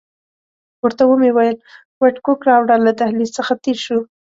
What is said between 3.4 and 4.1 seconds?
تېر شوو.